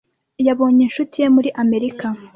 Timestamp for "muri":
1.35-1.49